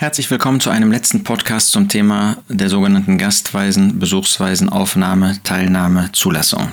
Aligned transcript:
Herzlich 0.00 0.30
willkommen 0.30 0.60
zu 0.60 0.70
einem 0.70 0.92
letzten 0.92 1.24
Podcast 1.24 1.72
zum 1.72 1.88
Thema 1.88 2.36
der 2.48 2.68
sogenannten 2.68 3.18
Gastweisen, 3.18 3.98
Besuchsweisen, 3.98 4.68
Aufnahme, 4.68 5.40
Teilnahme, 5.42 6.10
Zulassung. 6.12 6.68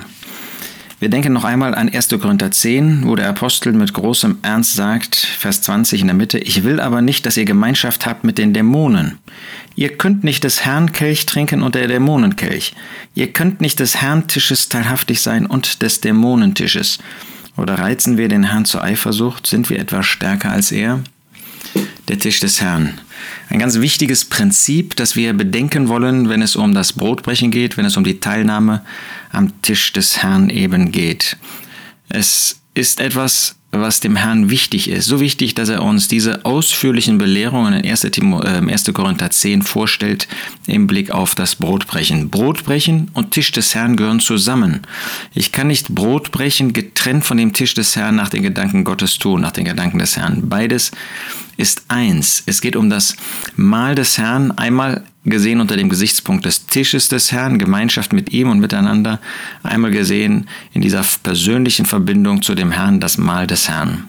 Wir 1.00 1.08
denken 1.08 1.32
noch 1.32 1.42
einmal 1.42 1.74
an 1.74 1.88
1. 1.88 2.10
Korinther 2.20 2.52
10, 2.52 3.04
wo 3.04 3.16
der 3.16 3.28
Apostel 3.28 3.72
mit 3.72 3.92
großem 3.92 4.38
Ernst 4.42 4.74
sagt, 4.74 5.16
Vers 5.16 5.60
20 5.62 6.02
in 6.02 6.06
der 6.06 6.14
Mitte, 6.14 6.38
ich 6.38 6.62
will 6.62 6.78
aber 6.78 7.02
nicht, 7.02 7.26
dass 7.26 7.36
ihr 7.36 7.44
Gemeinschaft 7.44 8.06
habt 8.06 8.22
mit 8.22 8.38
den 8.38 8.54
Dämonen. 8.54 9.18
Ihr 9.74 9.96
könnt 9.96 10.22
nicht 10.22 10.44
des 10.44 10.64
Herrn 10.64 10.92
Kelch 10.92 11.26
trinken 11.26 11.62
und 11.62 11.74
der 11.74 11.88
Dämonenkelch. 11.88 12.74
Ihr 13.16 13.32
könnt 13.32 13.60
nicht 13.60 13.80
des 13.80 13.96
Herrn 13.96 14.28
Tisches 14.28 14.68
teilhaftig 14.68 15.20
sein 15.20 15.46
und 15.46 15.82
des 15.82 16.00
Dämonentisches. 16.00 17.00
Oder 17.56 17.76
reizen 17.80 18.18
wir 18.18 18.28
den 18.28 18.44
Herrn 18.44 18.66
zur 18.66 18.84
Eifersucht? 18.84 19.48
Sind 19.48 19.68
wir 19.68 19.80
etwa 19.80 20.04
stärker 20.04 20.52
als 20.52 20.70
er? 20.70 21.00
Der 22.06 22.20
Tisch 22.20 22.38
des 22.38 22.60
Herrn. 22.60 23.00
Ein 23.48 23.58
ganz 23.58 23.80
wichtiges 23.80 24.24
Prinzip, 24.24 24.96
das 24.96 25.16
wir 25.16 25.32
bedenken 25.32 25.88
wollen, 25.88 26.28
wenn 26.28 26.42
es 26.42 26.56
um 26.56 26.74
das 26.74 26.92
Brotbrechen 26.92 27.50
geht, 27.50 27.76
wenn 27.76 27.84
es 27.84 27.96
um 27.96 28.04
die 28.04 28.20
Teilnahme 28.20 28.82
am 29.30 29.62
Tisch 29.62 29.92
des 29.92 30.22
Herrn 30.22 30.50
eben 30.50 30.92
geht. 30.92 31.36
Es 32.08 32.60
ist 32.74 33.00
etwas, 33.00 33.56
was 33.72 34.00
dem 34.00 34.16
Herrn 34.16 34.50
wichtig 34.50 34.88
ist. 34.88 35.06
So 35.06 35.20
wichtig, 35.20 35.54
dass 35.54 35.68
er 35.68 35.82
uns 35.82 36.08
diese 36.08 36.44
ausführlichen 36.44 37.18
Belehrungen 37.18 37.74
in 37.74 37.88
1. 37.90 38.02
Timo, 38.10 38.42
äh, 38.42 38.60
1. 38.60 38.92
Korinther 38.92 39.30
10 39.30 39.62
vorstellt 39.62 40.28
im 40.66 40.86
Blick 40.86 41.10
auf 41.10 41.34
das 41.34 41.56
Brotbrechen. 41.56 42.30
Brotbrechen 42.30 43.10
und 43.12 43.32
Tisch 43.32 43.52
des 43.52 43.74
Herrn 43.74 43.96
gehören 43.96 44.20
zusammen. 44.20 44.82
Ich 45.34 45.52
kann 45.52 45.66
nicht 45.66 45.94
Brotbrechen 45.94 46.72
getrennt 46.72 47.24
von 47.24 47.36
dem 47.36 47.52
Tisch 47.52 47.74
des 47.74 47.96
Herrn 47.96 48.16
nach 48.16 48.28
den 48.28 48.42
Gedanken 48.42 48.84
Gottes 48.84 49.18
tun, 49.18 49.40
nach 49.40 49.52
den 49.52 49.64
Gedanken 49.64 49.98
des 49.98 50.16
Herrn. 50.16 50.48
Beides 50.48 50.92
ist 51.56 51.84
eins. 51.88 52.42
Es 52.46 52.60
geht 52.60 52.76
um 52.76 52.90
das 52.90 53.16
Mahl 53.56 53.94
des 53.94 54.18
Herrn, 54.18 54.52
einmal 54.52 55.04
gesehen 55.24 55.60
unter 55.60 55.76
dem 55.76 55.88
Gesichtspunkt 55.88 56.44
des 56.44 56.66
Tisches 56.66 57.08
des 57.08 57.32
Herrn, 57.32 57.58
Gemeinschaft 57.58 58.12
mit 58.12 58.32
ihm 58.32 58.48
und 58.48 58.60
miteinander, 58.60 59.20
einmal 59.62 59.90
gesehen 59.90 60.48
in 60.72 60.82
dieser 60.82 61.04
persönlichen 61.22 61.86
Verbindung 61.86 62.42
zu 62.42 62.54
dem 62.54 62.70
Herrn, 62.70 63.00
das 63.00 63.18
Mahl 63.18 63.46
des 63.46 63.68
Herrn. 63.68 64.06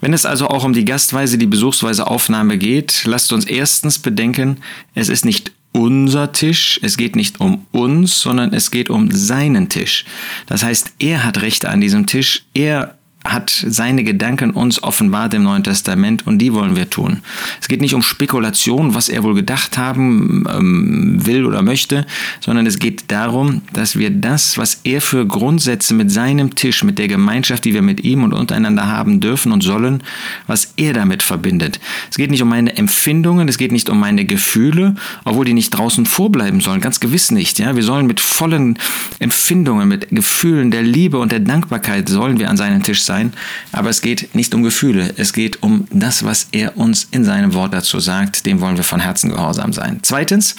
Wenn 0.00 0.12
es 0.12 0.26
also 0.26 0.48
auch 0.48 0.64
um 0.64 0.72
die 0.72 0.84
Gastweise, 0.84 1.38
die 1.38 1.46
besuchsweise 1.46 2.06
Aufnahme 2.06 2.58
geht, 2.58 3.04
lasst 3.04 3.32
uns 3.32 3.44
erstens 3.44 3.98
bedenken, 3.98 4.58
es 4.94 5.08
ist 5.08 5.24
nicht 5.24 5.52
unser 5.72 6.32
Tisch, 6.32 6.78
es 6.82 6.96
geht 6.96 7.16
nicht 7.16 7.40
um 7.40 7.66
uns, 7.72 8.20
sondern 8.20 8.52
es 8.52 8.70
geht 8.70 8.90
um 8.90 9.10
seinen 9.10 9.68
Tisch. 9.68 10.04
Das 10.46 10.62
heißt, 10.62 10.94
er 10.98 11.24
hat 11.24 11.40
Rechte 11.40 11.70
an 11.70 11.80
diesem 11.80 12.06
Tisch, 12.06 12.44
er 12.52 12.98
hat 13.24 13.50
seine 13.50 14.02
Gedanken 14.02 14.50
uns 14.50 14.82
offenbart 14.82 15.32
im 15.34 15.44
Neuen 15.44 15.62
Testament 15.62 16.26
und 16.26 16.38
die 16.38 16.52
wollen 16.52 16.74
wir 16.74 16.90
tun. 16.90 17.18
Es 17.60 17.68
geht 17.68 17.80
nicht 17.80 17.94
um 17.94 18.02
Spekulation, 18.02 18.94
was 18.94 19.08
er 19.08 19.22
wohl 19.22 19.34
gedacht 19.34 19.78
haben 19.78 20.44
ähm, 20.48 21.24
will 21.24 21.46
oder 21.46 21.62
möchte, 21.62 22.04
sondern 22.40 22.66
es 22.66 22.78
geht 22.78 23.04
darum, 23.08 23.62
dass 23.72 23.96
wir 23.96 24.10
das, 24.10 24.58
was 24.58 24.80
er 24.82 25.00
für 25.00 25.24
Grundsätze 25.26 25.94
mit 25.94 26.10
seinem 26.10 26.54
Tisch, 26.56 26.82
mit 26.82 26.98
der 26.98 27.08
Gemeinschaft, 27.08 27.64
die 27.64 27.74
wir 27.74 27.82
mit 27.82 28.02
ihm 28.02 28.24
und 28.24 28.32
untereinander 28.32 28.88
haben 28.88 29.20
dürfen 29.20 29.52
und 29.52 29.62
sollen, 29.62 30.02
was 30.48 30.74
er 30.76 30.92
damit 30.92 31.22
verbindet. 31.22 31.78
Es 32.10 32.16
geht 32.16 32.30
nicht 32.30 32.42
um 32.42 32.48
meine 32.48 32.76
Empfindungen, 32.76 33.48
es 33.48 33.58
geht 33.58 33.72
nicht 33.72 33.88
um 33.88 34.00
meine 34.00 34.24
Gefühle, 34.24 34.96
obwohl 35.24 35.44
die 35.44 35.54
nicht 35.54 35.70
draußen 35.70 36.06
vorbleiben 36.06 36.60
sollen, 36.60 36.80
ganz 36.80 36.98
gewiss 36.98 37.30
nicht. 37.30 37.60
Ja, 37.60 37.76
wir 37.76 37.84
sollen 37.84 38.06
mit 38.06 38.20
vollen 38.20 38.78
Empfindungen, 39.20 39.88
mit 39.88 40.08
Gefühlen 40.10 40.72
der 40.72 40.82
Liebe 40.82 41.18
und 41.18 41.30
der 41.30 41.40
Dankbarkeit 41.40 42.08
sollen 42.08 42.40
wir 42.40 42.50
an 42.50 42.56
seinen 42.56 42.82
Tisch 42.82 43.02
sein 43.02 43.11
sein, 43.12 43.32
aber 43.72 43.90
es 43.90 44.00
geht 44.00 44.34
nicht 44.34 44.54
um 44.54 44.62
Gefühle, 44.62 45.12
es 45.16 45.32
geht 45.32 45.62
um 45.62 45.86
das, 45.90 46.24
was 46.24 46.48
er 46.52 46.76
uns 46.76 47.08
in 47.10 47.24
seinem 47.24 47.52
Wort 47.52 47.74
dazu 47.74 48.00
sagt, 48.00 48.46
dem 48.46 48.60
wollen 48.60 48.76
wir 48.76 48.84
von 48.84 49.00
Herzen 49.00 49.30
gehorsam 49.30 49.72
sein. 49.72 50.00
Zweitens, 50.02 50.56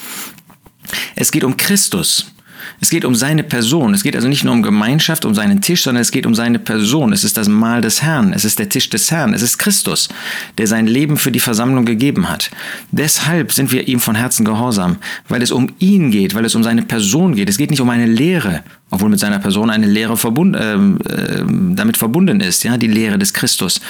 es 1.16 1.32
geht 1.32 1.44
um 1.44 1.58
Christus. 1.58 2.28
Es 2.80 2.90
geht 2.90 3.06
um 3.06 3.16
seine 3.16 3.44
Person. 3.44 3.94
Es 3.94 4.04
geht 4.04 4.16
also 4.16 4.28
nicht 4.28 4.44
nur 4.44 4.54
um 4.54 4.62
Gemeinschaft, 4.62 5.26
um 5.26 5.34
seinen 5.34 5.62
Tisch, 5.62 5.84
sondern 5.84 6.02
es 6.02 6.12
geht 6.12 6.26
um 6.26 6.36
seine 6.36 6.60
Person. 6.60 7.12
Es 7.12 7.24
ist 7.24 7.36
das 7.38 7.48
Mahl 7.48 7.82
des 7.82 8.02
Herrn. 8.02 8.34
Es 8.34 8.46
ist 8.46 8.60
der 8.60 8.70
Tisch 8.70 8.90
des 8.90 9.12
Herrn. 9.12 9.34
Es 9.34 9.42
ist 9.42 9.58
Christus, 9.58 10.10
der 10.58 10.68
sein 10.68 10.88
Leben 10.88 11.18
für 11.18 11.32
die 11.32 11.40
Versammlung 11.40 11.86
gegeben 11.86 12.30
hat. 12.30 12.52
Deshalb 12.92 13.52
sind 13.52 13.72
wir 13.72 13.88
ihm 13.88 14.00
von 14.00 14.16
Herzen 14.16 14.46
gehorsam, 14.46 14.98
weil 15.28 15.42
es 15.42 15.52
um 15.52 15.74
ihn 15.80 16.12
geht, 16.12 16.36
weil 16.36 16.46
es 16.46 16.56
um 16.56 16.64
seine 16.64 16.84
Person 16.84 17.36
geht. 17.36 17.50
Es 17.50 17.58
geht 17.58 17.72
nicht 17.72 17.82
um 17.82 17.90
eine 17.90 18.06
Lehre, 18.06 18.64
obwohl 18.94 19.10
mit 19.10 19.20
seiner 19.20 19.40
Person 19.40 19.72
eine 19.72 19.88
Lehre 19.88 20.16
verbund, 20.16 20.56
äh, 20.56 20.76
äh, 20.76 21.44
damit 21.48 21.98
verbunden 21.98 22.42
ist, 22.42 22.64
ja, 22.64 22.78
die 22.78 22.88
Lehre 22.88 23.18
des 23.18 23.34
Christus, 23.34 23.82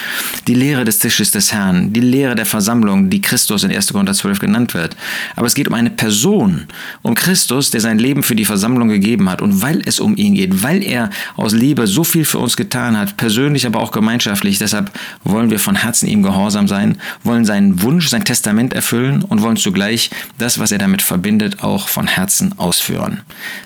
die 0.47 0.53
Lehre 0.53 0.85
des 0.85 0.99
Tisches 0.99 1.29
des 1.31 1.51
Herrn, 1.51 1.91
die 1.91 1.99
Lehre 1.99 2.35
der 2.35 2.45
Versammlung, 2.45 3.09
die 3.09 3.19
Christus 3.19 3.63
in 3.63 3.71
1. 3.71 3.91
Korinther 3.91 4.13
12 4.13 4.39
genannt 4.39 4.73
wird. 4.73 4.95
Aber 5.35 5.45
es 5.45 5.55
geht 5.55 5.67
um 5.67 5.73
eine 5.73 5.89
Person, 5.89 6.67
um 7.01 7.15
Christus, 7.15 7.69
der 7.69 7.81
sein 7.81 7.99
Leben 7.99 8.23
für 8.23 8.33
die 8.33 8.45
Versammlung 8.45 8.87
gegeben 8.87 9.29
hat. 9.29 9.41
Und 9.41 9.61
weil 9.61 9.81
es 9.85 9.99
um 9.99 10.15
ihn 10.15 10.35
geht, 10.35 10.63
weil 10.63 10.81
er 10.81 11.09
aus 11.35 11.51
Liebe 11.51 11.85
so 11.85 12.05
viel 12.05 12.23
für 12.23 12.39
uns 12.39 12.55
getan 12.55 12.97
hat, 12.97 13.17
persönlich, 13.17 13.65
aber 13.65 13.81
auch 13.81 13.91
gemeinschaftlich, 13.91 14.57
deshalb 14.57 14.89
wollen 15.25 15.49
wir 15.49 15.59
von 15.59 15.75
Herzen 15.75 16.07
ihm 16.07 16.23
gehorsam 16.23 16.69
sein, 16.69 16.97
wollen 17.25 17.43
seinen 17.43 17.81
Wunsch, 17.81 18.07
sein 18.07 18.23
Testament 18.23 18.73
erfüllen 18.73 19.21
und 19.21 19.41
wollen 19.41 19.57
zugleich 19.57 20.11
das, 20.37 20.59
was 20.59 20.71
er 20.71 20.77
damit 20.77 21.01
verbindet, 21.01 21.61
auch 21.61 21.89
von 21.89 22.07
Herzen 22.07 22.57
ausführen. 22.57 23.19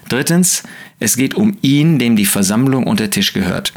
Drittens, 0.09 0.63
es 0.99 1.15
geht 1.15 1.35
um 1.35 1.57
ihn, 1.61 1.99
dem 1.99 2.15
die 2.15 2.25
Versammlung 2.25 2.85
und 2.85 2.99
der 2.99 3.11
Tisch 3.11 3.33
gehört. 3.33 3.73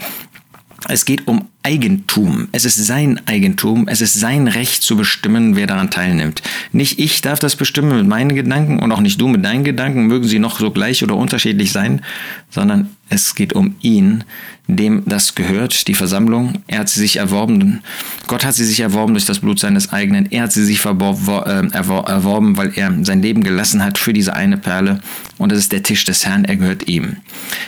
Es 0.89 1.05
geht 1.05 1.27
um 1.29 1.49
Eigentum. 1.63 2.49
Es 2.53 2.65
ist 2.65 2.77
sein 2.87 3.21
Eigentum. 3.27 3.87
Es 3.87 4.01
ist 4.01 4.15
sein 4.15 4.49
Recht 4.49 4.83
zu 4.83 4.97
bestimmen, 4.97 5.57
wer 5.57 5.67
daran 5.67 5.91
teilnimmt. 5.91 6.43
Nicht 6.73 6.99
ich 6.99 7.21
darf 7.21 7.39
das 7.39 7.57
bestimmen 7.57 7.97
mit 7.97 8.07
meinen 8.07 8.35
Gedanken 8.35 8.79
und 8.79 8.93
auch 8.93 9.01
nicht 9.01 9.21
du 9.21 9.29
mit 9.29 9.45
deinen 9.45 9.65
Gedanken, 9.65 10.07
mögen 10.07 10.27
sie 10.27 10.39
noch 10.39 10.59
so 10.59 10.71
gleich 10.71 11.03
oder 11.03 11.17
unterschiedlich 11.17 11.73
sein, 11.73 12.03
sondern 12.49 12.91
es 13.11 13.35
geht 13.35 13.53
um 13.53 13.75
ihn, 13.81 14.25
dem 14.69 15.03
das 15.05 15.35
gehört, 15.35 15.89
die 15.89 15.95
Versammlung. 15.95 16.63
Er 16.69 16.79
hat 16.79 16.89
sie 16.89 17.01
sich 17.01 17.17
erworben. 17.17 17.81
Gott 18.29 18.45
hat 18.45 18.55
sie 18.55 18.65
sich 18.65 18.81
erworben 18.81 19.15
durch 19.15 19.27
das 19.27 19.41
Blut 19.41 19.59
seines 19.59 19.93
eigenen. 19.93 20.31
Er 20.31 20.45
hat 20.45 20.53
sie 20.53 20.65
sich 20.65 20.85
äh, 20.85 20.89
erworben, 20.89 22.57
weil 22.57 22.73
er 22.77 22.95
sein 23.03 23.21
Leben 23.21 23.43
gelassen 23.43 23.85
hat 23.85 23.99
für 23.99 24.13
diese 24.13 24.35
eine 24.35 24.57
Perle. 24.57 25.01
Und 25.39 25.51
das 25.51 25.59
ist 25.59 25.73
der 25.73 25.83
Tisch 25.83 26.05
des 26.05 26.25
Herrn. 26.25 26.45
Er 26.45 26.57
gehört 26.57 26.89
ihm. 26.89 27.17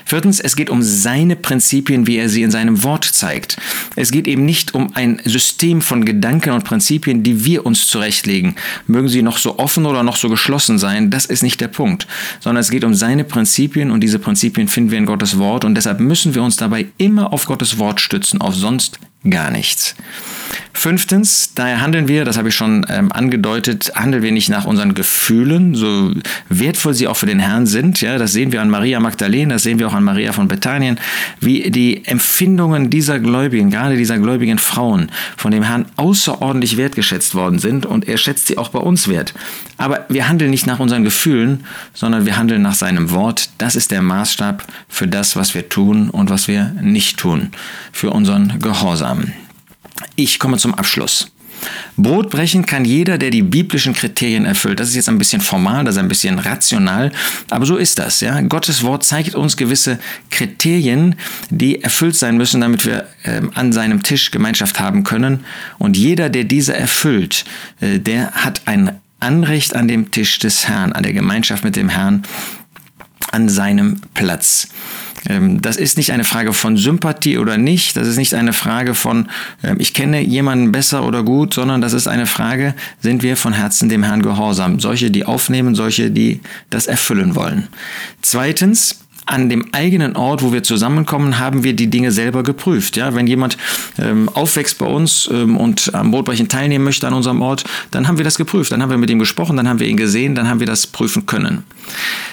Viertens, 0.04 0.38
es 0.38 0.54
geht 0.54 0.70
um 0.70 0.80
seine 0.82 1.34
Prinzipien, 1.34 2.06
wie 2.06 2.18
er 2.18 2.28
sie 2.28 2.42
in 2.42 2.52
seinem 2.52 2.84
Wort 2.84 3.04
zeigt. 3.04 3.56
Es 3.96 4.10
geht 4.10 4.26
eben 4.26 4.44
nicht 4.44 4.74
um 4.74 4.94
ein 4.94 5.20
System 5.24 5.80
von 5.80 6.04
Gedanken 6.04 6.50
und 6.50 6.64
Prinzipien, 6.64 7.22
die 7.22 7.44
wir 7.44 7.66
uns 7.66 7.86
zurechtlegen. 7.86 8.56
Mögen 8.86 9.08
sie 9.08 9.22
noch 9.22 9.38
so 9.38 9.58
offen 9.58 9.86
oder 9.86 10.02
noch 10.02 10.16
so 10.16 10.28
geschlossen 10.28 10.78
sein, 10.78 11.10
das 11.10 11.26
ist 11.26 11.42
nicht 11.42 11.60
der 11.60 11.68
Punkt. 11.68 12.06
Sondern 12.40 12.60
es 12.60 12.70
geht 12.70 12.84
um 12.84 12.94
seine 12.94 13.24
Prinzipien 13.24 13.90
und 13.90 14.00
diese 14.00 14.18
Prinzipien 14.18 14.68
finden 14.68 14.90
wir 14.90 14.98
in 14.98 15.06
Gottes 15.06 15.38
Wort 15.38 15.64
und 15.64 15.74
deshalb 15.74 16.00
müssen 16.00 16.34
wir 16.34 16.42
uns 16.42 16.56
dabei 16.56 16.86
immer 16.98 17.32
auf 17.32 17.46
Gottes 17.46 17.78
Wort 17.78 18.00
stützen, 18.00 18.40
auf 18.40 18.54
sonst 18.54 18.98
gar 19.28 19.50
nichts. 19.50 19.94
Fünftens, 20.74 21.52
daher 21.54 21.82
handeln 21.82 22.08
wir, 22.08 22.24
das 22.24 22.38
habe 22.38 22.48
ich 22.48 22.54
schon 22.54 22.86
ähm, 22.88 23.12
angedeutet, 23.12 23.92
handeln 23.94 24.22
wir 24.22 24.32
nicht 24.32 24.48
nach 24.48 24.64
unseren 24.64 24.94
Gefühlen, 24.94 25.74
so 25.74 26.12
wertvoll 26.48 26.94
sie 26.94 27.06
auch 27.06 27.16
für 27.16 27.26
den 27.26 27.38
Herrn 27.38 27.66
sind. 27.66 28.00
Ja, 28.00 28.16
das 28.16 28.32
sehen 28.32 28.52
wir 28.52 28.62
an 28.62 28.70
Maria 28.70 28.98
Magdalene, 28.98 29.52
das 29.52 29.64
sehen 29.64 29.78
wir 29.78 29.88
auch 29.88 29.92
an 29.92 30.02
Maria 30.02 30.32
von 30.32 30.48
Bethanien, 30.48 30.98
wie 31.40 31.70
die 31.70 32.04
Empfindungen 32.06 32.88
dieser 32.88 33.20
Gläubigen, 33.20 33.70
gerade 33.70 33.96
dieser 33.96 34.18
gläubigen 34.18 34.58
Frauen, 34.58 35.10
von 35.36 35.52
dem 35.52 35.62
Herrn 35.62 35.86
außerordentlich 35.96 36.78
wertgeschätzt 36.78 37.34
worden 37.34 37.58
sind 37.58 37.84
und 37.84 38.08
er 38.08 38.16
schätzt 38.16 38.46
sie 38.46 38.56
auch 38.56 38.70
bei 38.70 38.80
uns 38.80 39.08
wert. 39.08 39.34
Aber 39.76 40.06
wir 40.08 40.28
handeln 40.28 40.50
nicht 40.50 40.66
nach 40.66 40.80
unseren 40.80 41.04
Gefühlen, 41.04 41.64
sondern 41.92 42.24
wir 42.24 42.36
handeln 42.38 42.62
nach 42.62 42.74
seinem 42.74 43.10
Wort. 43.10 43.50
Das 43.58 43.76
ist 43.76 43.90
der 43.90 44.00
Maßstab 44.00 44.64
für 44.88 45.06
das, 45.06 45.36
was 45.36 45.54
wir 45.54 45.68
tun 45.68 46.08
und 46.08 46.30
was 46.30 46.48
wir 46.48 46.74
nicht 46.80 47.18
tun, 47.18 47.50
für 47.92 48.10
unseren 48.10 48.58
Gehorsam. 48.58 49.32
Ich 50.16 50.38
komme 50.38 50.58
zum 50.58 50.74
Abschluss. 50.74 51.32
Brot 51.96 52.30
brechen 52.30 52.66
kann 52.66 52.84
jeder, 52.84 53.18
der 53.18 53.30
die 53.30 53.42
biblischen 53.42 53.92
Kriterien 53.92 54.44
erfüllt. 54.44 54.80
Das 54.80 54.88
ist 54.88 54.96
jetzt 54.96 55.08
ein 55.08 55.18
bisschen 55.18 55.40
formal, 55.40 55.84
das 55.84 55.94
ist 55.94 56.00
ein 56.00 56.08
bisschen 56.08 56.38
rational, 56.38 57.12
aber 57.50 57.66
so 57.66 57.76
ist 57.76 57.98
das. 57.98 58.20
Ja? 58.20 58.40
Gottes 58.40 58.82
Wort 58.82 59.04
zeigt 59.04 59.34
uns 59.34 59.56
gewisse 59.56 59.98
Kriterien, 60.30 61.16
die 61.50 61.82
erfüllt 61.82 62.16
sein 62.16 62.36
müssen, 62.36 62.60
damit 62.60 62.84
wir 62.86 63.06
äh, 63.22 63.42
an 63.54 63.72
seinem 63.72 64.02
Tisch 64.02 64.30
Gemeinschaft 64.30 64.80
haben 64.80 65.04
können. 65.04 65.44
Und 65.78 65.96
jeder, 65.96 66.28
der 66.28 66.44
diese 66.44 66.74
erfüllt, 66.74 67.44
äh, 67.80 67.98
der 67.98 68.32
hat 68.32 68.62
ein 68.66 69.00
Anrecht 69.20 69.76
an 69.76 69.86
dem 69.86 70.10
Tisch 70.10 70.38
des 70.40 70.66
Herrn, 70.68 70.92
an 70.92 71.04
der 71.04 71.12
Gemeinschaft 71.12 71.62
mit 71.62 71.76
dem 71.76 71.88
Herrn, 71.88 72.24
an 73.30 73.48
seinem 73.48 74.00
Platz. 74.14 74.68
Ähm, 75.28 75.60
das 75.62 75.76
ist 75.76 75.96
nicht 75.96 76.12
eine 76.12 76.24
Frage 76.24 76.52
von 76.52 76.76
Sympathie 76.76 77.38
oder 77.38 77.58
nicht, 77.58 77.96
das 77.96 78.08
ist 78.08 78.16
nicht 78.16 78.34
eine 78.34 78.52
Frage 78.52 78.94
von, 78.94 79.28
ähm, 79.62 79.76
ich 79.78 79.94
kenne 79.94 80.20
jemanden 80.20 80.72
besser 80.72 81.04
oder 81.04 81.22
gut, 81.22 81.54
sondern 81.54 81.80
das 81.80 81.92
ist 81.92 82.06
eine 82.06 82.26
Frage, 82.26 82.74
sind 83.00 83.22
wir 83.22 83.36
von 83.36 83.52
Herzen 83.52 83.88
dem 83.88 84.02
Herrn 84.02 84.22
gehorsam? 84.22 84.80
Solche, 84.80 85.10
die 85.10 85.24
aufnehmen, 85.24 85.74
solche, 85.74 86.10
die 86.10 86.40
das 86.70 86.86
erfüllen 86.86 87.34
wollen. 87.34 87.68
Zweitens, 88.22 89.01
an 89.32 89.48
dem 89.48 89.64
eigenen 89.72 90.14
Ort, 90.14 90.42
wo 90.42 90.52
wir 90.52 90.62
zusammenkommen, 90.62 91.38
haben 91.38 91.64
wir 91.64 91.72
die 91.72 91.88
Dinge 91.88 92.12
selber 92.12 92.42
geprüft. 92.42 92.98
Ja, 92.98 93.14
wenn 93.14 93.26
jemand 93.26 93.56
ähm, 93.98 94.28
aufwächst 94.28 94.76
bei 94.78 94.86
uns 94.86 95.28
ähm, 95.32 95.56
und 95.56 95.94
am 95.94 96.10
Brotbrechen 96.10 96.48
teilnehmen 96.48 96.84
möchte 96.84 97.08
an 97.08 97.14
unserem 97.14 97.40
Ort, 97.40 97.64
dann 97.90 98.08
haben 98.08 98.18
wir 98.18 98.24
das 98.24 98.36
geprüft. 98.36 98.72
Dann 98.72 98.82
haben 98.82 98.90
wir 98.90 98.98
mit 98.98 99.10
ihm 99.10 99.18
gesprochen, 99.18 99.56
dann 99.56 99.68
haben 99.68 99.80
wir 99.80 99.88
ihn 99.88 99.96
gesehen, 99.96 100.34
dann 100.34 100.48
haben 100.48 100.60
wir 100.60 100.66
das 100.66 100.86
prüfen 100.86 101.24
können. 101.24 101.64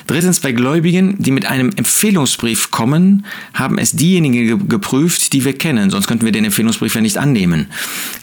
Drittens, 0.08 0.40
bei 0.40 0.52
Gläubigen, 0.52 1.16
die 1.20 1.32
mit 1.32 1.46
einem 1.46 1.72
Empfehlungsbrief 1.76 2.72
kommen, 2.72 3.26
haben 3.54 3.78
es 3.78 3.94
diejenigen 3.94 4.68
geprüft, 4.68 5.32
die 5.34 5.46
wir 5.46 5.54
kennen. 5.54 5.92
Sonst 5.92 6.08
könnten 6.08 6.26
wir 6.26 6.34
den 6.34 6.46
Empfehlungsbrief 6.46 6.96
ja 6.96 7.02
nicht 7.02 7.18
annehmen. 7.18 7.68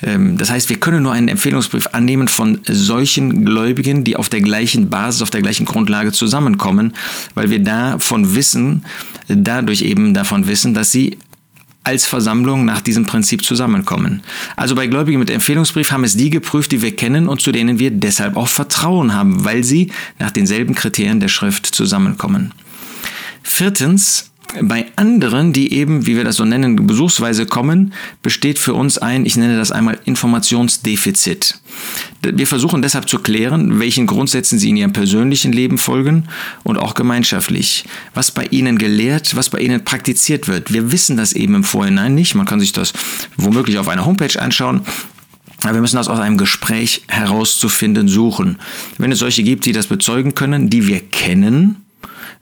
Ähm, 0.02 0.37
das 0.37 0.50
heißt, 0.50 0.69
wir 0.69 0.76
können 0.76 1.02
nur 1.02 1.12
einen 1.12 1.28
Empfehlungsbrief 1.28 1.88
annehmen 1.93 2.28
von 2.28 2.61
solchen 2.67 3.44
Gläubigen, 3.46 4.05
die 4.05 4.17
auf 4.17 4.28
der 4.28 4.43
gleichen 4.43 4.90
Basis, 4.90 5.23
auf 5.23 5.31
der 5.31 5.40
gleichen 5.40 5.64
Grundlage 5.64 6.12
zusammenkommen, 6.12 6.93
weil 7.34 7.49
wir 7.49 7.61
davon 7.61 8.34
wissen, 8.34 8.66
dadurch 9.29 9.83
eben 9.83 10.15
davon 10.15 10.47
wissen, 10.47 10.75
dass 10.75 10.93
sie 10.93 11.19
als 11.87 12.05
Versammlung 12.05 12.65
nach 12.65 12.81
diesem 12.81 13.07
Prinzip 13.07 13.45
zusammenkommen. 13.45 14.23
Also 14.57 14.75
bei 14.75 14.89
Gläubigen 14.89 15.21
mit 15.21 15.31
Empfehlungsbrief 15.31 15.93
haben 15.93 16.03
es 16.03 16.17
die 16.17 16.31
geprüft, 16.31 16.73
die 16.73 16.83
wir 16.83 16.97
kennen 16.97 17.29
und 17.29 17.41
zu 17.41 17.53
denen 17.53 17.79
wir 17.79 17.93
deshalb 17.93 18.37
auch 18.37 18.49
Vertrauen 18.49 19.15
haben, 19.15 19.45
weil 19.45 19.63
sie 19.63 19.93
nach 20.19 20.33
denselben 20.33 20.75
Kriterien 20.75 21.21
der 21.21 21.29
Schrift 21.29 21.67
zusammenkommen. 21.67 22.53
Viertens, 23.45 24.33
bei 24.63 24.87
anderen, 24.97 25.53
die 25.53 25.73
eben, 25.73 26.07
wie 26.07 26.17
wir 26.17 26.25
das 26.25 26.37
so 26.37 26.45
nennen, 26.45 26.87
besuchsweise 26.87 27.47
kommen, 27.47 27.93
besteht 28.23 28.59
für 28.59 28.75
uns 28.75 28.99
ein, 28.99 29.27
ich 29.27 29.37
nenne 29.37 29.57
das 29.57 29.73
einmal 29.73 29.99
Informationsdefizit. 30.05 31.59
Wir 32.23 32.47
versuchen 32.47 32.83
deshalb 32.83 33.09
zu 33.09 33.19
klären, 33.19 33.79
welchen 33.81 34.07
Grundsätzen 34.07 34.59
sie 34.59 34.71
in 34.71 34.77
ihrem 34.77 34.93
persönlichen 34.93 35.53
Leben 35.53 35.79
folgen 35.79 36.29
und 36.63 36.79
auch 36.79 36.95
gemeinschaftlich. 36.95 37.85
Was 38.15 38.31
bei 38.31 38.47
ihnen 38.47 38.79
gelehrt, 38.79 39.37
was 39.37 39.51
bei 39.51 39.59
ihnen 39.59 39.85
praktiziert 39.85 40.49
wird. 40.49 40.73
Wir 40.73 40.91
wissen 40.93 41.17
das 41.17 41.33
eben 41.33 41.55
im 41.55 41.65
Vorhinein 41.65 42.15
nicht. 42.15 42.35
Man 42.35 42.47
kann 42.47 42.61
sich 42.61 42.73
das 42.73 42.93
womöglich 43.37 43.79
auf 43.79 43.89
einer 43.89 44.07
Homepage 44.07 44.41
anschauen. 44.41 44.83
Aber 45.63 45.75
wir 45.75 45.81
müssen 45.81 45.97
das 45.97 46.09
aus 46.09 46.19
einem 46.19 46.37
Gespräch 46.37 47.03
herauszufinden 47.09 48.09
suchen. 48.09 48.59
Wenn 48.99 49.13
es 49.13 49.19
solche 49.19 49.43
gibt, 49.43 49.65
die 49.65 49.73
das 49.73 49.87
bezeugen 49.87 50.35
können, 50.35 50.71
die 50.71 50.87
wir 50.87 51.01
kennen, 51.01 51.86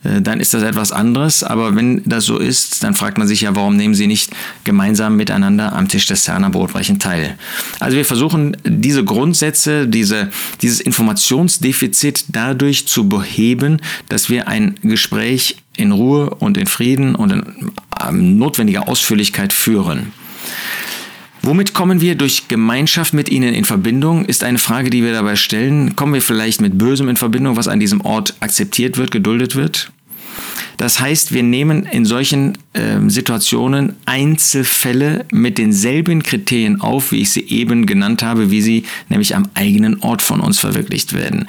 dann 0.05 0.41
ist 0.41 0.55
das 0.55 0.63
etwas 0.63 0.93
anderes. 0.93 1.43
Aber 1.43 1.75
wenn 1.75 2.03
das 2.05 2.25
so 2.25 2.39
ist, 2.39 2.85
dann 2.85 2.95
fragt 2.95 3.19
man 3.19 3.27
sich 3.27 3.43
ja, 3.43 3.55
warum 3.57 3.77
nehmen 3.77 3.95
sie 3.95 4.07
nicht 4.07 4.31
gemeinsam 4.65 5.17
miteinander 5.17 5.73
am 5.73 5.89
Tisch 5.89 6.07
des 6.07 6.25
Cerner 6.25 6.51
Brotbrechen 6.51 6.99
teil? 6.99 7.37
Also 7.81 7.97
wir 7.97 8.05
versuchen 8.05 8.57
diese 8.65 9.05
Grundsätze, 9.05 9.89
diese, 9.89 10.31
dieses 10.63 10.81
Informationsdefizit 10.81 12.27
dadurch 12.29 12.87
zu 12.87 13.09
beheben, 13.09 13.81
dass 14.09 14.29
wir 14.29 14.49
ein 14.49 14.77
Gespräch 14.83 15.57
in 15.77 15.93
Ruhe 15.93 16.31
und 16.31 16.57
in 16.57 16.67
Frieden 16.67 17.15
und 17.15 17.33
in 17.33 17.73
ähm, 18.07 18.39
notwendiger 18.39 18.89
Ausführlichkeit 18.89 19.53
führen. 19.53 20.13
Womit 21.47 21.75
kommen 21.75 22.01
wir 22.01 22.15
durch 22.15 22.49
Gemeinschaft 22.49 23.13
mit 23.13 23.29
ihnen 23.29 23.53
in 23.53 23.67
Verbindung, 23.67 24.25
ist 24.25 24.45
eine 24.45 24.59
Frage, 24.59 24.89
die 24.89 25.03
wir 25.03 25.13
dabei 25.13 25.37
stellen. 25.37 25.95
Kommen 25.95 26.15
wir 26.15 26.23
vielleicht 26.23 26.63
mit 26.63 26.79
Bösem 26.79 27.07
in 27.11 27.19
Verbindung, 27.19 27.59
was 27.59 27.69
an 27.69 27.81
diesem 27.81 28.01
Ort 28.01 28.35
akzeptiert 28.41 28.97
wird, 28.97 29.11
geduldet 29.11 29.55
wird? 29.55 29.93
Das 30.79 31.01
heißt, 31.01 31.35
wir 31.35 31.43
nehmen 31.43 31.85
in 31.85 32.07
solchen 32.07 32.57
äh, 32.73 32.99
Situationen 33.09 33.95
Einzelfälle 34.07 35.27
mit 35.31 35.59
denselben 35.59 36.23
Kriterien 36.23 36.81
auf, 36.81 37.13
wie 37.13 37.21
ich 37.21 37.31
sie 37.31 37.47
eben 37.49 37.85
genannt 37.85 38.23
habe, 38.23 38.51
wie 38.51 38.63
sie 38.63 38.85
nämlich 39.11 39.37
am 39.37 39.47
eigenen 39.53 40.01
Ort 40.01 40.23
von 40.23 40.41
uns 40.41 40.59
verwirklicht 40.59 41.13
werden. 41.13 41.47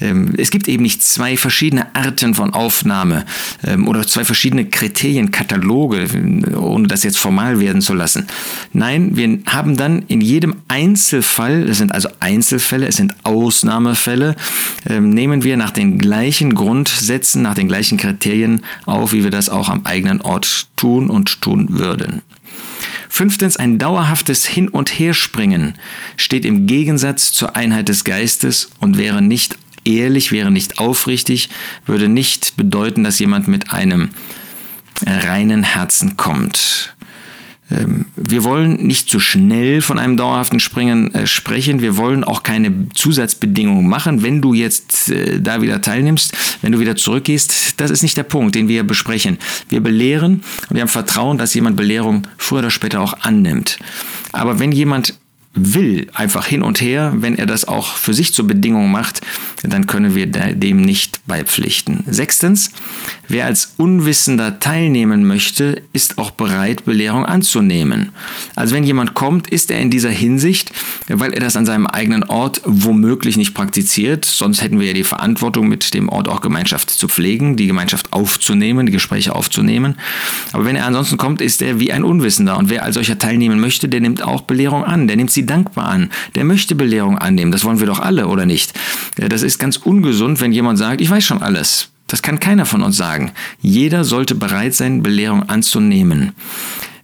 Ähm, 0.00 0.34
es 0.36 0.50
gibt 0.50 0.68
eben 0.68 0.82
nicht 0.82 1.02
zwei 1.02 1.36
verschiedene 1.36 1.94
Arten 1.94 2.34
von 2.34 2.52
Aufnahme 2.52 3.24
ähm, 3.64 3.88
oder 3.88 4.06
zwei 4.06 4.24
verschiedene 4.24 4.66
Kriterienkataloge, 4.66 6.06
ohne 6.56 6.88
das 6.88 7.02
jetzt 7.02 7.18
formal 7.18 7.60
werden 7.60 7.82
zu 7.82 7.94
lassen. 7.94 8.26
Nein, 8.72 9.16
wir 9.16 9.38
haben 9.46 9.76
dann 9.76 10.02
in 10.08 10.20
jedem 10.20 10.56
Einzelfall, 10.68 11.68
es 11.68 11.78
sind 11.78 11.92
also 11.92 12.08
Einzelfälle, 12.20 12.86
es 12.86 12.96
sind 12.96 13.14
Ausnahmefälle, 13.24 14.36
ähm, 14.88 15.10
nehmen 15.10 15.44
wir 15.44 15.56
nach 15.56 15.70
den 15.70 15.98
gleichen 15.98 16.54
Grundsätzen, 16.54 17.42
nach 17.42 17.54
den 17.54 17.68
gleichen 17.68 17.98
Kriterien 17.98 18.62
auf, 18.84 19.12
wie 19.12 19.24
wir 19.24 19.30
das 19.30 19.48
auch 19.48 19.68
am 19.68 19.84
eigenen 19.84 20.20
Ort 20.20 20.68
tun 20.76 21.08
und 21.08 21.40
tun 21.40 21.78
würden. 21.78 22.22
Fünftens, 23.08 23.56
ein 23.56 23.78
dauerhaftes 23.78 24.44
Hin- 24.44 24.68
und 24.68 24.90
Herspringen 24.90 25.74
steht 26.16 26.44
im 26.44 26.66
Gegensatz 26.66 27.32
zur 27.32 27.56
Einheit 27.56 27.88
des 27.88 28.04
Geistes 28.04 28.70
und 28.78 28.98
wäre 28.98 29.22
nicht 29.22 29.56
ehrlich, 29.86 30.32
wäre 30.32 30.50
nicht 30.50 30.78
aufrichtig, 30.78 31.48
würde 31.86 32.08
nicht 32.08 32.56
bedeuten, 32.56 33.04
dass 33.04 33.18
jemand 33.18 33.48
mit 33.48 33.72
einem 33.72 34.10
reinen 35.06 35.62
Herzen 35.62 36.16
kommt. 36.16 36.96
Ähm, 37.70 38.06
wir 38.14 38.44
wollen 38.44 38.86
nicht 38.86 39.10
zu 39.10 39.18
schnell 39.18 39.80
von 39.80 39.98
einem 39.98 40.16
dauerhaften 40.16 40.60
Springen 40.60 41.12
äh, 41.14 41.26
sprechen. 41.26 41.80
Wir 41.80 41.96
wollen 41.96 42.22
auch 42.22 42.42
keine 42.42 42.88
Zusatzbedingungen 42.94 43.88
machen. 43.88 44.22
Wenn 44.22 44.40
du 44.40 44.54
jetzt 44.54 45.10
äh, 45.10 45.40
da 45.40 45.62
wieder 45.62 45.80
teilnimmst, 45.80 46.32
wenn 46.62 46.72
du 46.72 46.78
wieder 46.78 46.94
zurückgehst, 46.94 47.80
das 47.80 47.90
ist 47.90 48.02
nicht 48.02 48.16
der 48.16 48.22
Punkt, 48.22 48.54
den 48.54 48.68
wir 48.68 48.84
besprechen. 48.84 49.38
Wir 49.68 49.80
belehren 49.80 50.42
und 50.68 50.74
wir 50.74 50.82
haben 50.82 50.88
Vertrauen, 50.88 51.38
dass 51.38 51.54
jemand 51.54 51.76
Belehrung 51.76 52.26
früher 52.38 52.60
oder 52.60 52.70
später 52.70 53.00
auch 53.00 53.14
annimmt. 53.20 53.78
Aber 54.32 54.60
wenn 54.60 54.70
jemand 54.70 55.14
will, 55.56 56.08
einfach 56.12 56.46
hin 56.46 56.62
und 56.62 56.80
her, 56.80 57.12
wenn 57.16 57.36
er 57.36 57.46
das 57.46 57.66
auch 57.66 57.96
für 57.96 58.14
sich 58.14 58.32
zur 58.34 58.46
Bedingung 58.46 58.90
macht, 58.90 59.22
dann 59.62 59.86
können 59.86 60.14
wir 60.14 60.26
dem 60.26 60.82
nicht 60.82 61.20
beipflichten. 61.26 62.04
Sechstens, 62.06 62.70
wer 63.28 63.46
als 63.46 63.74
Unwissender 63.76 64.60
teilnehmen 64.60 65.26
möchte, 65.26 65.82
ist 65.92 66.18
auch 66.18 66.30
bereit, 66.30 66.84
Belehrung 66.84 67.24
anzunehmen. 67.24 68.10
Also 68.54 68.74
wenn 68.74 68.84
jemand 68.84 69.14
kommt, 69.14 69.48
ist 69.48 69.70
er 69.70 69.80
in 69.80 69.90
dieser 69.90 70.10
Hinsicht, 70.10 70.72
weil 71.08 71.32
er 71.32 71.40
das 71.40 71.56
an 71.56 71.66
seinem 71.66 71.86
eigenen 71.86 72.24
Ort 72.24 72.60
womöglich 72.64 73.36
nicht 73.36 73.54
praktiziert, 73.54 74.24
sonst 74.24 74.62
hätten 74.62 74.80
wir 74.80 74.88
ja 74.88 74.92
die 74.92 75.04
Verantwortung, 75.04 75.68
mit 75.68 75.94
dem 75.94 76.08
Ort 76.08 76.28
auch 76.28 76.40
Gemeinschaft 76.40 76.90
zu 76.90 77.08
pflegen, 77.08 77.56
die 77.56 77.66
Gemeinschaft 77.66 78.12
aufzunehmen, 78.12 78.86
die 78.86 78.92
Gespräche 78.92 79.34
aufzunehmen. 79.34 79.96
Aber 80.52 80.64
wenn 80.64 80.76
er 80.76 80.86
ansonsten 80.86 81.16
kommt, 81.16 81.40
ist 81.40 81.62
er 81.62 81.80
wie 81.80 81.92
ein 81.92 82.04
Unwissender. 82.04 82.56
Und 82.56 82.70
wer 82.70 82.84
als 82.84 82.94
solcher 82.94 83.18
teilnehmen 83.18 83.60
möchte, 83.60 83.88
der 83.88 84.00
nimmt 84.00 84.22
auch 84.22 84.42
Belehrung 84.42 84.84
an, 84.84 85.06
der 85.06 85.16
nimmt 85.16 85.30
sie 85.30 85.46
dankbar 85.46 85.86
an, 85.86 86.10
der 86.34 86.44
möchte 86.44 86.74
Belehrung 86.74 87.18
annehmen. 87.18 87.52
Das 87.52 87.64
wollen 87.64 87.80
wir 87.80 87.86
doch 87.86 88.00
alle, 88.00 88.26
oder 88.28 88.46
nicht? 88.46 88.72
Das 89.16 89.42
ist 89.42 89.58
ganz 89.58 89.76
ungesund, 89.76 90.40
wenn 90.40 90.52
jemand 90.52 90.78
sagt, 90.78 91.00
ich 91.00 91.10
weiß 91.10 91.24
schon 91.24 91.42
alles. 91.42 91.90
Das 92.06 92.22
kann 92.22 92.40
keiner 92.40 92.66
von 92.66 92.82
uns 92.82 92.96
sagen. 92.96 93.32
Jeder 93.60 94.04
sollte 94.04 94.34
bereit 94.34 94.74
sein, 94.74 95.02
Belehrung 95.02 95.42
anzunehmen. 95.48 96.32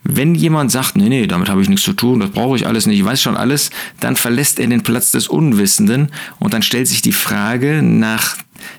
Wenn 0.05 0.35
jemand 0.35 0.73
sagt, 0.73 0.97
nee, 0.97 1.09
nee, 1.09 1.27
damit 1.27 1.49
habe 1.49 1.63
ich 1.63 1.69
nichts 1.69 1.85
zu 1.85 1.93
tun, 1.93 2.21
das 2.21 2.31
brauche 2.31 2.57
ich 2.57 2.67
alles 2.67 2.87
nicht, 2.87 2.99
ich 2.99 3.05
weiß 3.05 3.23
schon 3.23 3.37
alles, 3.37 3.71
dann 4.01 4.17
verlässt 4.17 4.59
er 4.59 4.67
den 4.67 4.83
Platz 4.83 5.13
des 5.13 5.29
Unwissenden 5.29 6.11
und 6.41 6.55
dann 6.55 6.63
stellt 6.63 6.89
sich 6.89 7.03
die 7.03 7.13
Frage 7.13 7.83
nach 7.83 8.37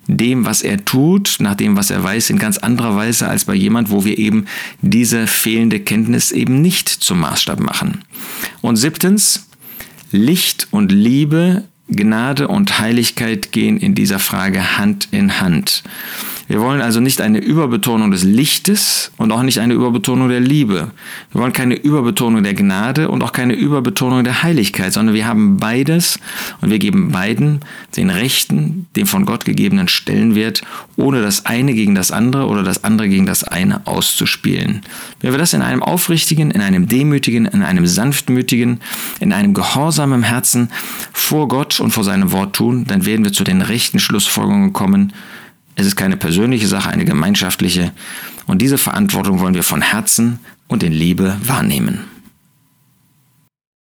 dem, 0.07 0.45
was 0.45 0.63
er 0.63 0.83
tut, 0.83 1.37
nach 1.39 1.55
dem, 1.55 1.77
was 1.77 1.91
er 1.91 2.03
weiß, 2.03 2.29
in 2.29 2.39
ganz 2.39 2.57
anderer 2.57 2.95
Weise 2.95 3.27
als 3.27 3.45
bei 3.45 3.53
jemand, 3.53 3.89
wo 3.89 4.03
wir 4.03 4.17
eben 4.17 4.45
diese 4.81 5.27
fehlende 5.27 5.79
Kenntnis 5.79 6.31
eben 6.31 6.61
nicht 6.61 6.89
zum 6.89 7.19
Maßstab 7.21 7.59
machen. 7.59 8.03
Und 8.61 8.75
siebtens, 8.75 9.47
Licht 10.11 10.67
und 10.71 10.91
Liebe, 10.91 11.63
Gnade 11.95 12.47
und 12.47 12.79
Heiligkeit 12.79 13.51
gehen 13.51 13.77
in 13.77 13.95
dieser 13.95 14.19
Frage 14.19 14.77
Hand 14.77 15.07
in 15.11 15.39
Hand. 15.39 15.83
Wir 16.47 16.59
wollen 16.59 16.81
also 16.81 16.99
nicht 16.99 17.21
eine 17.21 17.39
Überbetonung 17.39 18.11
des 18.11 18.23
Lichtes 18.23 19.11
und 19.17 19.31
auch 19.31 19.43
nicht 19.43 19.59
eine 19.59 19.73
Überbetonung 19.73 20.27
der 20.27 20.41
Liebe. 20.41 20.91
Wir 21.31 21.41
wollen 21.41 21.53
keine 21.53 21.75
Überbetonung 21.75 22.43
der 22.43 22.53
Gnade 22.53 23.09
und 23.09 23.23
auch 23.23 23.31
keine 23.31 23.53
Überbetonung 23.53 24.25
der 24.25 24.43
Heiligkeit, 24.43 24.91
sondern 24.91 25.15
wir 25.15 25.25
haben 25.25 25.57
beides 25.57 26.19
und 26.59 26.69
wir 26.69 26.79
geben 26.79 27.11
beiden 27.11 27.61
den 27.95 28.09
rechten, 28.09 28.87
den 28.97 29.05
von 29.05 29.25
Gott 29.25 29.45
gegebenen 29.45 29.87
Stellenwert, 29.87 30.63
ohne 30.97 31.21
das 31.21 31.45
eine 31.45 31.73
gegen 31.73 31.95
das 31.95 32.11
andere 32.11 32.47
oder 32.47 32.63
das 32.63 32.83
andere 32.83 33.07
gegen 33.07 33.25
das 33.25 33.45
eine 33.45 33.87
auszuspielen. 33.87 34.81
Wenn 35.21 35.31
wir 35.31 35.39
das 35.39 35.53
in 35.53 35.61
einem 35.61 35.81
aufrichtigen, 35.81 36.51
in 36.51 36.61
einem 36.61 36.87
demütigen, 36.89 37.45
in 37.45 37.63
einem 37.63 37.87
sanftmütigen, 37.87 38.81
in 39.21 39.31
einem 39.31 39.53
gehorsamen 39.53 40.23
Herzen 40.23 40.69
vor 41.13 41.47
Gott 41.47 41.79
und 41.79 41.91
vor 41.91 42.03
seinem 42.03 42.33
Wort 42.33 42.53
tun, 42.53 42.83
dann 42.85 43.05
werden 43.05 43.23
wir 43.23 43.31
zu 43.31 43.45
den 43.45 43.61
rechten 43.61 43.99
Schlussfolgerungen 43.99 44.73
kommen, 44.73 45.13
es 45.75 45.87
ist 45.87 45.95
keine 45.95 46.17
persönliche 46.17 46.67
Sache, 46.67 46.89
eine 46.89 47.05
gemeinschaftliche. 47.05 47.91
Und 48.45 48.61
diese 48.61 48.77
Verantwortung 48.77 49.39
wollen 49.39 49.55
wir 49.55 49.63
von 49.63 49.81
Herzen 49.81 50.39
und 50.67 50.83
in 50.83 50.93
Liebe 50.93 51.37
wahrnehmen. 51.43 52.05